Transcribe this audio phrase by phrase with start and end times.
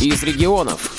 [0.00, 0.92] из регионов.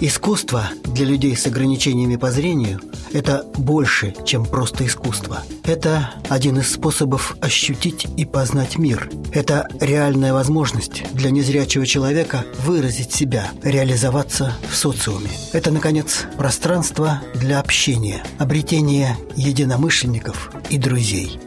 [0.00, 2.80] Искусство для людей с ограничениями по зрению–
[3.12, 5.42] это больше, чем просто искусство.
[5.64, 9.10] Это один из способов ощутить и познать мир.
[9.32, 15.30] Это реальная возможность для незрячего человека выразить себя, реализоваться в социуме.
[15.52, 21.40] Это, наконец, пространство для общения, обретения единомышленников и друзей.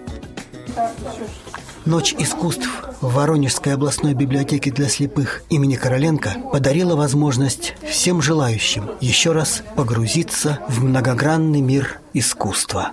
[1.85, 2.69] Ночь искусств
[3.01, 10.59] в Воронежской областной библиотеке для слепых имени Короленко подарила возможность всем желающим еще раз погрузиться
[10.67, 12.91] в многогранный мир искусства.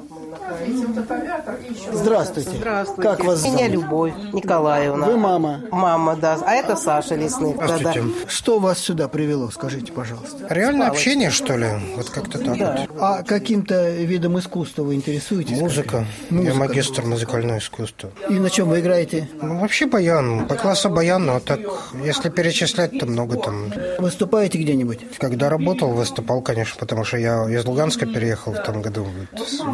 [1.93, 2.51] Здравствуйте.
[2.51, 3.03] Здравствуйте.
[3.03, 3.73] Как вас Меня зовут?
[3.73, 5.07] Любовь Николаевна.
[5.07, 5.61] Вы мама.
[5.71, 6.39] Мама, да.
[6.47, 7.57] А это Саша Лесных.
[7.57, 7.95] Да-да.
[8.27, 10.47] Что вас сюда привело, скажите, пожалуйста?
[10.49, 11.69] Реальное общение, что ли?
[11.97, 12.97] Вот как-то так вот.
[13.01, 15.59] А каким-то видом искусства вы интересуетесь?
[15.61, 16.07] Музыка.
[16.31, 16.53] Музыка.
[16.53, 18.11] Я магистр музыкального искусства.
[18.29, 19.29] И на чем вы играете?
[19.41, 20.47] Ну, вообще баян.
[20.47, 21.61] По классу баян, но так,
[22.05, 23.73] если перечислять, то много там.
[23.99, 25.01] Выступаете где-нибудь?
[25.19, 29.07] Когда работал, выступал, конечно, потому что я из Луганска переехал в том году.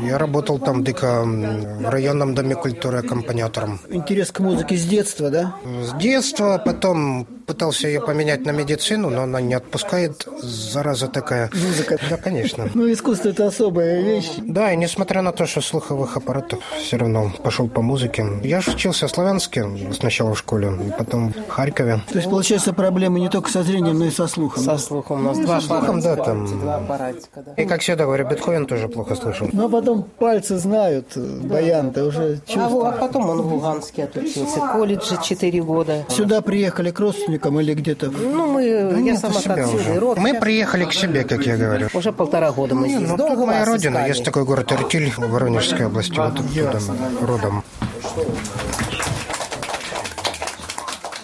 [0.03, 3.81] Я работал там дико в районном доме культуры аккомпаниатором.
[3.89, 5.55] Интерес к музыке с детства, да?
[5.65, 11.51] С детства, потом пытался ее поменять на медицину, но она не отпускает, зараза такая.
[11.53, 11.99] Музыка.
[12.11, 12.69] Да, конечно.
[12.75, 14.31] Ну, искусство– это особая вещь.
[14.39, 18.27] Да, и несмотря на то, что слуховых аппаратов все равно пошел по музыке.
[18.43, 22.01] Я же учился в Славянске сначала в школе, потом в Харькове.
[22.11, 24.63] То есть, получается, проблемы не только со зрением, но и со слухом.
[24.65, 24.79] Со да?
[24.79, 26.47] слухом у нас два слухом, да, там.
[26.61, 27.53] Два аппаратика, да.
[27.63, 29.49] И, как всегда говорю, Бетховен тоже плохо слышал.
[29.53, 33.01] Ну, а потом пальцы знают, э, баян-то уже А, во- а чувствуют.
[33.01, 34.59] потом он в Луганске отучился.
[34.73, 36.05] Колледже 4 года.
[36.09, 38.11] Сюда приехали к родственникам или где-то?
[38.11, 40.21] Ну, мы, я Нет, сама себя отсюда, уже.
[40.21, 41.89] Мы приехали к себе, как я говорю.
[41.95, 43.09] Уже полтора года мы Не, здесь.
[43.11, 43.91] ну, Долго тут моя родина.
[43.93, 44.09] искали?
[44.09, 46.17] Есть такой город Иртиль в Воронежской области.
[46.17, 46.81] Вот оттуда
[47.21, 47.65] родом.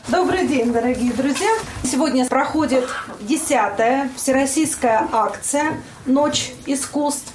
[0.08, 1.50] Добрый день, дорогие друзья!
[1.84, 2.84] Сегодня проходит
[3.20, 5.74] десятая всероссийская акция
[6.06, 7.32] «Ночь искусств».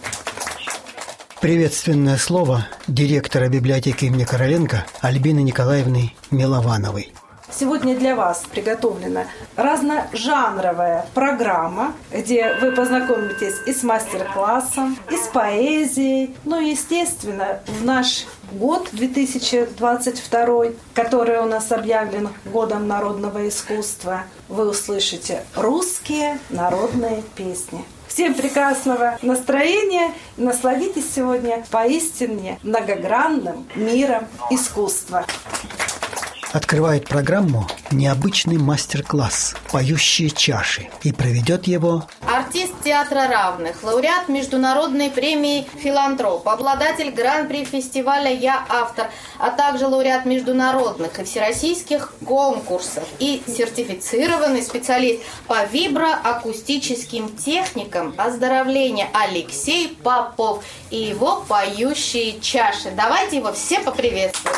[1.40, 7.14] Приветственное слово директора библиотеки имени Короленко Альбины Николаевны Миловановой.
[7.58, 16.36] Сегодня для вас приготовлена разножанровая программа, где вы познакомитесь и с мастер-классом, и с поэзией.
[16.44, 24.70] Ну и, естественно, в наш год 2022, который у нас объявлен годом народного искусства, вы
[24.70, 27.86] услышите русские народные песни.
[28.10, 35.26] Всем прекрасного настроения и насладитесь сегодня поистине многогранным миром искусства.
[36.56, 45.68] Открывает программу необычный мастер-класс «Поющие чаши» и проведет его Артист театра равных, лауреат международной премии
[45.76, 54.62] «Филантроп», обладатель гран-при фестиваля «Я автор», а также лауреат международных и всероссийских конкурсов и сертифицированный
[54.62, 62.92] специалист по виброакустическим техникам оздоровления Алексей Попов и его «Поющие чаши».
[62.96, 64.56] Давайте его все поприветствуем.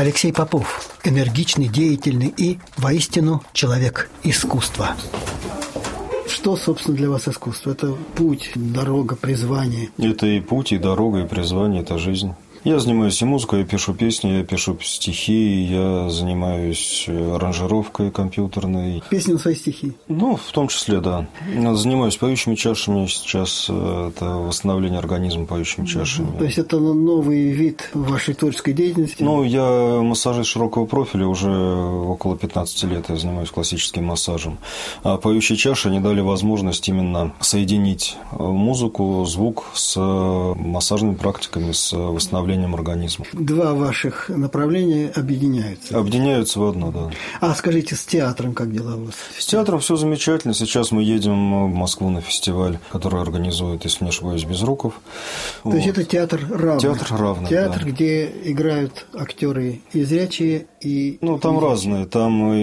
[0.00, 4.96] Алексей Попов, энергичный, деятельный и, воистину, человек искусства.
[6.26, 7.72] Что, собственно, для вас искусство?
[7.72, 9.90] Это путь, дорога, призвание.
[9.98, 12.32] Это и путь, и дорога, и призвание, это жизнь.
[12.62, 19.02] Я занимаюсь и музыкой, я пишу песни, я пишу стихи, я занимаюсь э, аранжировкой компьютерной.
[19.08, 19.94] Песни на свои стихи.
[20.08, 21.26] Ну, в том числе, да.
[21.74, 23.66] Занимаюсь поющими чашами сейчас.
[23.70, 26.36] э, Это восстановление организма поющими чашами.
[26.36, 29.22] То есть это новый вид вашей творческой деятельности?
[29.22, 34.58] Ну, я массажист широкого профиля, уже около 15 лет я занимаюсь классическим массажем.
[35.02, 41.92] А поющие чаши не дали возможность именно соединить э, музыку, звук с массажными практиками, с
[41.92, 43.26] восстановлением организма.
[43.32, 45.98] Два ваших направления объединяются.
[45.98, 47.10] Объединяются в одно, да.
[47.40, 49.14] А скажите, с театром как дела у вас?
[49.38, 50.54] С театром все замечательно.
[50.54, 54.94] Сейчас мы едем в Москву на фестиваль, который организует, если не ошибаюсь, Безруков.
[55.62, 56.80] То есть это театр равных?
[56.82, 57.90] Театр равных, Театр, да.
[57.90, 61.18] где играют актеры и зрячие, и...
[61.20, 62.06] Ну, там и- разные.
[62.06, 62.60] Там и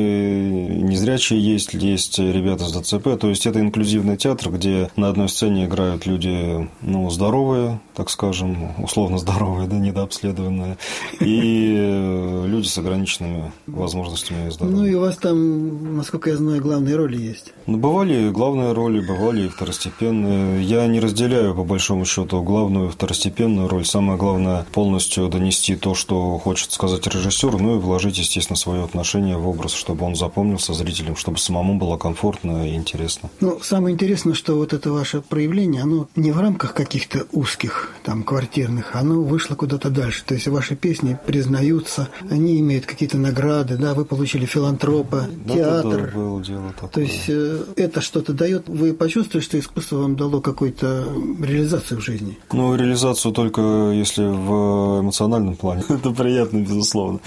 [0.82, 3.18] незрячие есть, есть ребята с ДЦП.
[3.20, 8.74] То есть это инклюзивный театр, где на одной сцене играют люди, ну, здоровые, так скажем,
[8.84, 10.78] условно здоровые, да, недообследованные,
[11.20, 14.78] и э, люди с ограниченными возможностями здоровья.
[14.78, 17.54] Ну и у вас там, насколько я знаю, главные роли есть.
[17.66, 20.64] Ну, бывали главные роли, бывали и второстепенные.
[20.64, 23.86] Я не разделяю, по большому счету, главную и второстепенную роль.
[23.86, 29.38] Самое главное– полностью донести то, что хочет сказать режиссер, ну и вложить, естественно, свое отношение
[29.38, 33.30] в образ, чтобы он запомнился зрителям, чтобы самому было комфортно и интересно.
[33.40, 38.24] Ну, самое интересное, что вот это ваше проявление, оно не в рамках каких-то узких, там,
[38.24, 40.24] квартирных, оно вышло куда-то дальше.
[40.26, 46.12] То есть ваши песни признаются, они имеют какие-то награды, да, вы получили филантропа, Да, театр.
[46.16, 46.90] было дело такое.
[46.90, 51.06] То есть э, это что-то дает, вы почувствуете, что искусство вам дало какую-то
[51.42, 52.38] реализацию в жизни?
[52.54, 55.84] Ну, реализацию только если в эмоциональном плане.
[55.90, 57.20] это приятно, безусловно.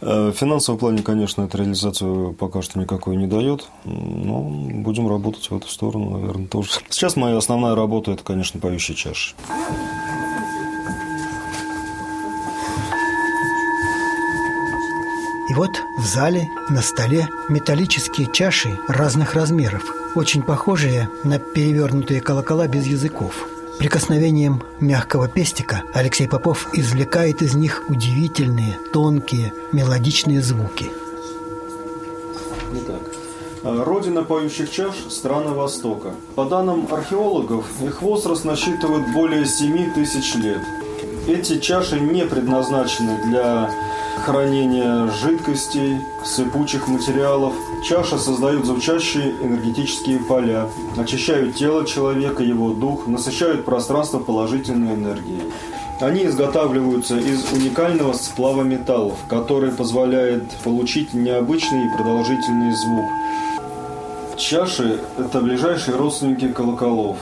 [0.00, 3.66] Э, В финансовом плане, конечно, эта реализацию пока что никакой не дает.
[3.84, 4.42] Но
[4.84, 6.70] будем работать в эту сторону, наверное, тоже.
[6.90, 9.34] Сейчас моя основная работа– это, конечно, поющие чаши.
[15.48, 19.82] И вот в зале на столе металлические чаши разных размеров,
[20.14, 23.48] очень похожие на перевернутые колокола без языков.
[23.78, 30.86] Прикосновением мягкого пестика Алексей Попов извлекает из них удивительные, тонкие, мелодичные звуки.
[32.74, 33.00] Итак,
[33.62, 36.12] э, родина поющих чаш– страна Востока.
[36.34, 40.60] По данным археологов, их возраст насчитывает более 7 тысяч лет.
[41.26, 43.70] Эти чаши не предназначены для
[44.18, 47.54] хранения жидкостей, сыпучих материалов.
[47.84, 55.42] Чаши создают звучащие энергетические поля, очищают тело человека, его дух, насыщают пространство положительной энергией.
[56.00, 63.06] Они изготавливаются из уникального сплава металлов, который позволяет получить необычный и продолжительный звук.
[64.36, 67.16] Чаши– это ближайшие родственники колоколов,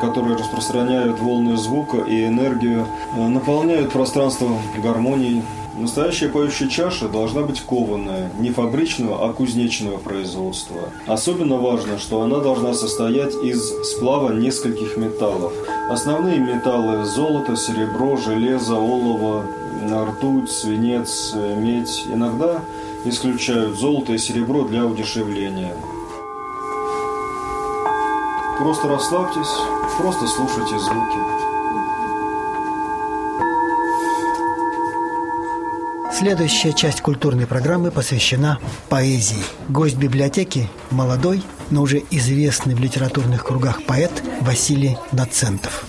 [0.00, 4.50] которые распространяют волны звука и энергию, э, наполняют пространство
[4.82, 5.42] гармонией.
[5.74, 10.76] Настоящая поющая чаша должна быть кованая, не фабричного, а кузнечного производства.
[11.06, 15.52] Особенно важно, что она должна состоять из сплава нескольких металлов.
[15.88, 19.46] Основные металлы– золото, серебро, железо, олово,
[19.90, 22.04] ртуть, свинец, э, медь.
[22.12, 22.60] Иногда
[23.04, 25.74] исключают золото и серебро для удешевления.
[28.58, 29.50] Просто расслабьтесь,
[29.98, 31.51] просто слушайте звуки.
[36.22, 39.42] Следующая часть культурной программы посвящена поэзии.
[39.68, 45.84] Гость библиотеки– молодой, но уже известный в литературных кругах поэт Василий Нацентов.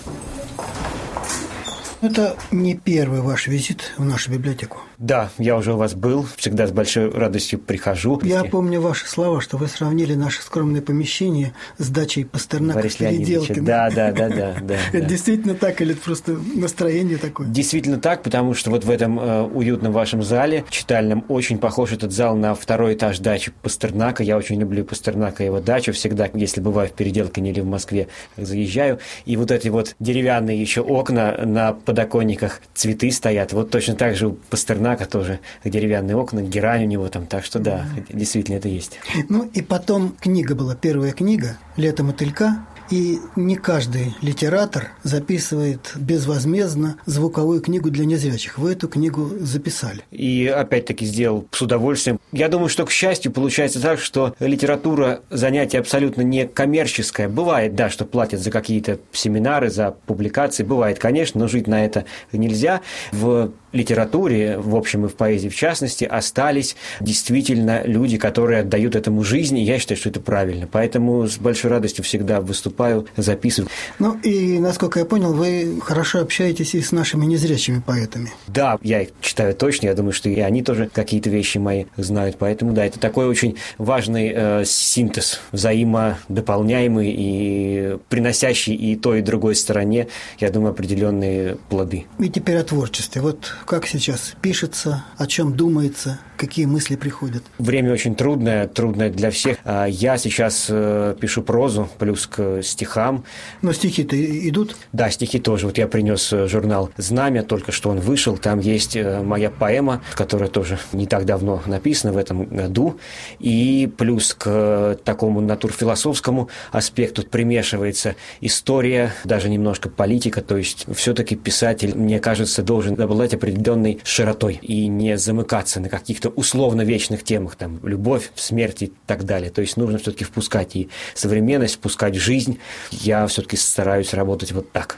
[2.00, 4.78] Это не первый ваш визит в нашу библиотеку.
[4.98, 8.20] Да, я уже у вас был, всегда с большой радостью прихожу.
[8.22, 13.66] Я помню ваши слова, что вы сравнили наше скромное помещение с дачей Пастернака Борис Переделкино.
[13.66, 14.76] да, да, да, да, да.
[14.92, 17.46] Это действительно так или это просто настроение такое?
[17.48, 22.12] Действительно так, потому что вот в этом э, уютном вашем зале читальном очень похож этот
[22.12, 24.22] зал на второй этаж дачи Пастернака.
[24.22, 28.08] Я очень люблю Пастернака и его дачу всегда, если бываю в Переделкине или в Москве,
[28.36, 29.00] заезжаю.
[29.24, 33.52] И вот эти вот деревянные еще окна на подоконниках, цветы стоят.
[33.52, 37.26] Вот точно так же у Пастернака тоже деревянные окна, герань у него там.
[37.26, 38.98] Так что да, действительно это есть.
[39.28, 42.66] Ну и потом книга была, первая книга «Лето мотылька».
[42.90, 48.58] И не каждый литератор записывает безвозмездно звуковую книгу для незрячих.
[48.58, 50.02] Вы эту книгу записали.
[50.10, 52.20] И опять-таки сделал с удовольствием.
[52.30, 57.26] Я думаю, что, к счастью, получается так, что литература занятие абсолютно не коммерческое.
[57.26, 60.62] Бывает, да, что платят за какие-то семинары, за публикации.
[60.62, 62.82] Бывает, конечно, но жить на это нельзя.
[63.12, 69.22] В литературе, в общем и в поэзии в частности, остались действительно люди, которые отдают этому
[69.22, 70.68] жизнь, и я считаю, что это правильно.
[70.70, 73.70] Поэтому с большой радостью всегда выступаю, записываю.
[73.98, 78.32] Ну и, насколько я понял, вы хорошо общаетесь и с нашими незрячими поэтами.
[78.46, 82.36] Да, я их читаю точно, я думаю, что и они тоже какие-то вещи мои знают.
[82.38, 89.54] Поэтому, да, это такой очень важный э, синтез, взаимодополняемый и приносящий и той, и другой
[89.54, 90.08] стороне,
[90.38, 92.06] я думаю, определенные плоды.
[92.18, 93.20] И теперь о творчестве.
[93.20, 97.42] Вот как сейчас пишется, о чем думается, какие мысли приходят?
[97.58, 99.58] Время очень трудное, трудное для всех.
[99.64, 103.24] А Я сейчас э, пишу прозу, плюс к стихам.
[103.62, 104.16] Но стихи-то
[104.48, 104.76] идут?
[104.92, 105.66] Да, стихи тоже.
[105.66, 108.36] Вот я принес э, журнал «Знамя», только что он вышел.
[108.36, 112.98] Там есть э, моя поэма, которая тоже не так давно написана в этом году.
[113.38, 120.42] И плюс к такому натурфилософскому аспекту примешивается история, даже немножко политика.
[120.42, 126.28] То есть все-таки писатель, мне кажется, должен обладать определенной широтой и не замыкаться на каких-то
[126.30, 129.50] условно вечных темах, там, любовь, смерть и так далее.
[129.50, 132.58] То есть нужно все-таки впускать и современность, впускать жизнь.
[132.90, 134.96] Я все-таки стараюсь работать вот так.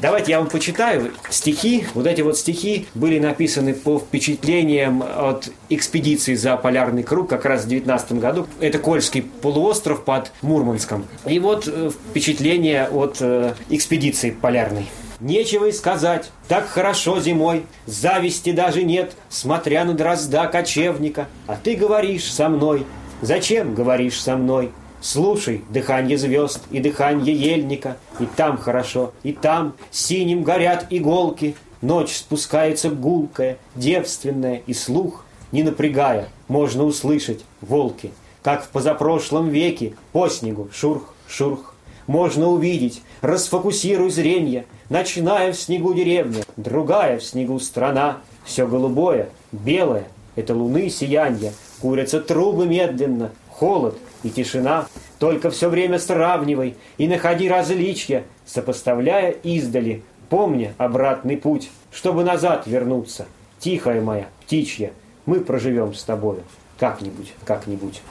[0.00, 1.86] Давайте я вам почитаю стихи.
[1.94, 7.64] Вот эти вот стихи были написаны по впечатлениям от экспедиции за полярный круг как раз
[7.64, 8.48] в 19 году.
[8.58, 11.06] Это Кольский полуостров под Мурманском.
[11.24, 14.88] И вот э, впечатление от э, экспедиции полярной.
[15.22, 21.28] Нечего и сказать, так хорошо зимой, зависти даже нет, смотря на дрозда кочевника.
[21.46, 22.84] А ты говоришь со мной,
[23.20, 24.72] зачем говоришь со мной?
[25.00, 32.16] Слушай дыхание звезд и дыхание ельника, И там хорошо, и там синим горят иголки, Ночь
[32.16, 38.10] спускается гулкая, девственная, и слух, не напрягая, можно услышать волки.
[38.42, 41.71] Как в позапрошлом веке по снегу шурх, шурх.
[42.06, 50.04] Можно увидеть, расфокусируй зрение, Ночная в снегу деревня, другая в снегу страна, Все голубое, белое,
[50.36, 54.86] это луны сиянье, Курятся трубы медленно, холод и тишина.
[55.18, 63.26] Только все время сравнивай и находи различия, сопоставляя издали, помня обратный путь, чтобы назад вернуться.
[63.58, 64.92] Тихая моя, птичья,
[65.26, 66.42] мы проживем с тобою
[66.78, 68.02] как-нибудь, как-нибудь.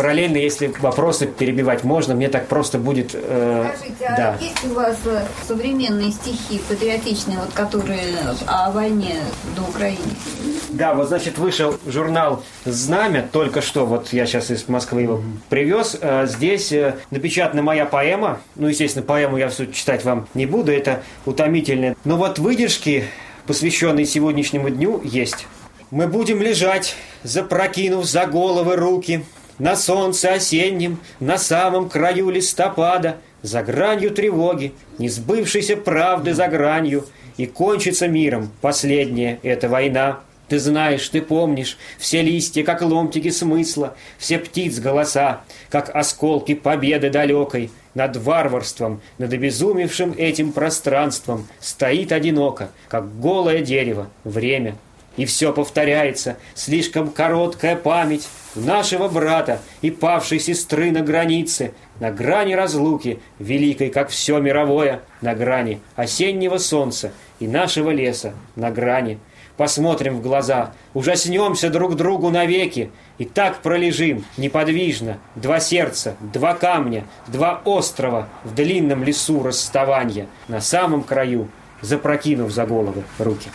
[0.00, 3.10] Параллельно, если вопросы перебивать можно, мне так просто будет...
[3.12, 4.36] Э, Скажите, а да.
[4.40, 8.16] есть у вас э, современные стихи патриотичные, вот, которые
[8.46, 9.16] о войне
[9.54, 9.98] до Украины?
[10.70, 15.98] Да, вот, значит, вышел журнал «Знамя», только что, вот я сейчас из Москвы его привез.
[16.00, 18.40] Э, здесь э, напечатана моя поэма.
[18.56, 21.94] Ну, естественно, поэму я все читать вам не буду, это утомительно.
[22.06, 23.04] Но вот выдержки,
[23.46, 25.46] посвященные сегодняшнему дню, есть.
[25.90, 29.26] Мы будем лежать, запрокинув за головы руки–
[29.60, 37.46] на солнце осеннем, на самом краю листопада, за гранью тревоги, несбывшейся правды за гранью, и
[37.46, 40.20] кончится миром последняя эта война.
[40.48, 47.08] Ты знаешь, ты помнишь, все листья, как ломтики смысла, все птиц голоса, как осколки победы
[47.08, 54.76] далекой, над варварством, над обезумевшим этим пространством стоит одиноко, как голое дерево, время.
[55.20, 62.54] И все повторяется, слишком короткая память, нашего брата и павшей сестры на границе, на грани
[62.54, 69.18] разлуки, великой, как все мировое, на грани осеннего солнца и нашего леса, на грани.
[69.58, 77.04] Посмотрим в глаза, ужаснемся друг другу навеки, и так пролежим неподвижно, два сердца, два камня,
[77.26, 81.50] два острова в длинном лесу расставания, на самом краю,
[81.82, 83.50] запрокинув за головы руки.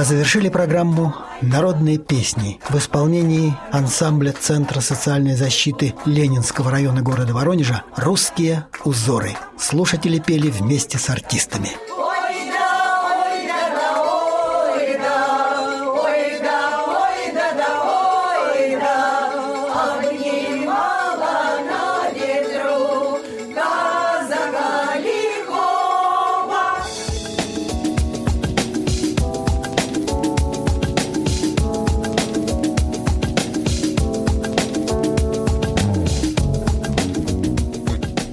[0.00, 7.82] А завершили программу «Народные песни» в исполнении ансамбля Центра социальной защиты Ленинского района города Воронежа
[7.96, 9.36] «Русские узоры».
[9.58, 11.68] Слушатели пели вместе с артистами.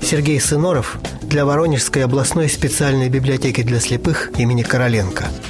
[0.07, 5.25] Сергей Сыноров для Воронежской областной специальной библиотеки для слепых имени Короленко–